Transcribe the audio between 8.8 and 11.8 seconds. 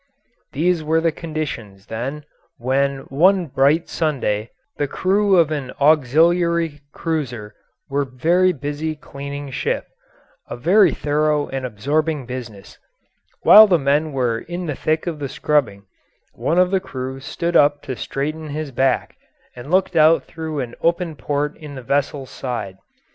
cleaning ship a very thorough and